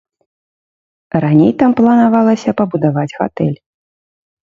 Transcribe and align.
Раней 1.27 1.53
там 1.61 1.71
планавалася 1.83 2.49
пабудаваць 2.65 3.09
гатэль. 3.19 3.57